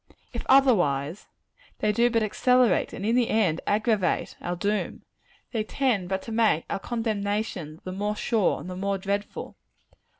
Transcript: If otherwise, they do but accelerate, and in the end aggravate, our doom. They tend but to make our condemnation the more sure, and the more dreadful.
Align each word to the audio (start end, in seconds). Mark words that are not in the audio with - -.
If 0.33 0.47
otherwise, 0.49 1.27
they 1.77 1.91
do 1.91 2.09
but 2.09 2.23
accelerate, 2.23 2.91
and 2.91 3.05
in 3.05 3.15
the 3.15 3.29
end 3.29 3.61
aggravate, 3.67 4.35
our 4.41 4.55
doom. 4.55 5.03
They 5.51 5.63
tend 5.63 6.09
but 6.09 6.23
to 6.23 6.31
make 6.31 6.65
our 6.71 6.79
condemnation 6.79 7.79
the 7.83 7.91
more 7.91 8.15
sure, 8.15 8.59
and 8.59 8.67
the 8.67 8.75
more 8.75 8.97
dreadful. 8.97 9.57